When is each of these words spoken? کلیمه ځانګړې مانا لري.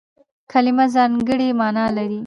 کلیمه 0.51 0.85
ځانګړې 0.95 1.49
مانا 1.59 1.85
لري. 1.95 2.19